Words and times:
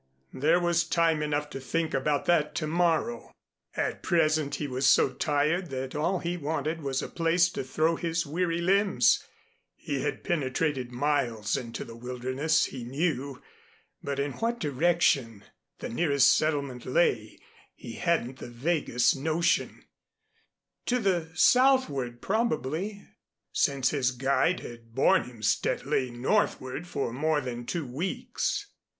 There 0.33 0.59
was 0.59 0.83
time 0.83 1.21
enough 1.21 1.47
to 1.51 1.59
think 1.59 1.93
about 1.93 2.25
that 2.25 2.55
to 2.55 2.65
morrow. 2.65 3.31
At 3.77 4.01
present 4.01 4.55
he 4.55 4.65
was 4.67 4.87
so 4.87 5.09
tired 5.13 5.69
that 5.69 5.93
all 5.93 6.17
he 6.17 6.37
wanted 6.37 6.81
was 6.81 7.03
a 7.03 7.07
place 7.07 7.49
to 7.51 7.63
throw 7.63 7.97
his 7.97 8.25
weary 8.25 8.61
limbs. 8.61 9.23
He 9.75 10.01
had 10.01 10.23
penetrated 10.23 10.91
miles 10.91 11.55
into 11.55 11.85
the 11.85 11.95
wilderness, 11.95 12.65
he 12.65 12.83
knew, 12.83 13.43
but 14.01 14.17
in 14.19 14.31
what 14.31 14.57
direction 14.59 15.43
the 15.77 15.89
nearest 15.89 16.35
settlement 16.35 16.83
lay 16.87 17.37
he 17.75 17.91
hadn't 17.93 18.39
the 18.39 18.49
vaguest 18.49 19.15
notion 19.15 19.83
to 20.87 20.97
the 20.97 21.29
southward 21.35 22.23
probably, 22.23 23.07
since 23.51 23.91
his 23.91 24.09
guide 24.09 24.61
had 24.61 24.95
borne 24.95 25.25
him 25.25 25.43
steadily 25.43 26.09
northward 26.09 26.87
for 26.87 27.13
more 27.13 27.39
than 27.39 27.67
two 27.67 27.85
weeks. 27.85 28.65